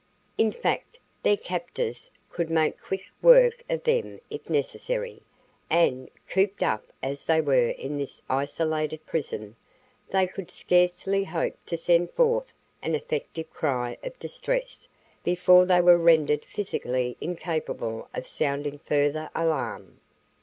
[0.35, 5.21] In fact their captors could make quick work of them if necessary,
[5.69, 9.55] and, cooped up as they were in this isolated prison,
[10.09, 12.51] they could scarcely hope to send forth
[12.81, 14.87] an effective cry of distress
[15.23, 19.99] before they were rendered physically incapable of sounding further alarm.